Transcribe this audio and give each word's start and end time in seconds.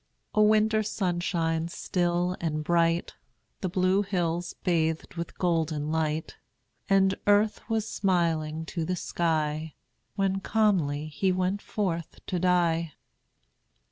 ]A 0.33 0.41
winter 0.41 0.81
sunshine, 0.81 1.67
still 1.67 2.35
and 2.41 2.63
bright, 2.63 3.13
The 3.59 3.69
Blue 3.69 4.01
Hills 4.01 4.55
bathed 4.63 5.13
with 5.13 5.37
golden 5.37 5.91
light, 5.91 6.37
And 6.89 7.13
earth 7.27 7.61
was 7.69 7.87
smiling 7.87 8.65
to 8.65 8.83
the 8.83 8.95
sky, 8.95 9.75
When 10.15 10.39
calmly 10.39 11.05
he 11.05 11.31
went 11.31 11.61
forth 11.61 12.19
to 12.25 12.39
die. 12.39 12.93